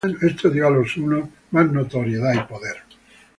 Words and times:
Esto 0.23 0.49
dio 0.49 0.65
a 0.65 0.71
los 0.71 0.97
hunos 0.97 1.29
más 1.51 1.71
notoriedad 1.71 2.33
y 2.33 2.39
poder. 2.51 2.77